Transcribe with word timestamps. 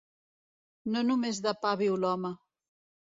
No 0.95 1.03
només 1.09 1.41
de 1.49 1.55
pa 1.67 1.75
viu 1.83 2.01
l'home. 2.05 2.33